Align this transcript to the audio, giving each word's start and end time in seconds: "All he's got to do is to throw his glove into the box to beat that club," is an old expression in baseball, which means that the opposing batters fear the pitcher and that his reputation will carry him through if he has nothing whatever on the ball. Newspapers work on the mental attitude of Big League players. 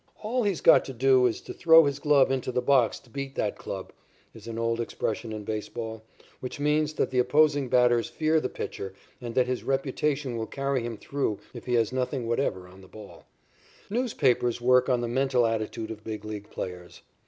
"All 0.23 0.41
he's 0.41 0.61
got 0.61 0.83
to 0.85 0.93
do 0.93 1.27
is 1.27 1.41
to 1.41 1.53
throw 1.53 1.85
his 1.85 1.99
glove 1.99 2.31
into 2.31 2.51
the 2.51 2.59
box 2.63 2.99
to 3.01 3.09
beat 3.11 3.35
that 3.35 3.55
club," 3.59 3.93
is 4.33 4.47
an 4.47 4.57
old 4.57 4.79
expression 4.81 5.31
in 5.31 5.43
baseball, 5.43 6.01
which 6.39 6.59
means 6.59 6.93
that 6.93 7.11
the 7.11 7.19
opposing 7.19 7.69
batters 7.69 8.09
fear 8.09 8.39
the 8.39 8.49
pitcher 8.49 8.95
and 9.21 9.35
that 9.35 9.45
his 9.45 9.63
reputation 9.63 10.37
will 10.37 10.47
carry 10.47 10.81
him 10.81 10.97
through 10.97 11.37
if 11.53 11.67
he 11.67 11.75
has 11.75 11.93
nothing 11.93 12.27
whatever 12.27 12.67
on 12.67 12.81
the 12.81 12.87
ball. 12.87 13.27
Newspapers 13.91 14.59
work 14.59 14.89
on 14.89 15.01
the 15.01 15.07
mental 15.07 15.45
attitude 15.45 15.91
of 15.91 16.03
Big 16.03 16.25
League 16.25 16.49
players. 16.49 17.03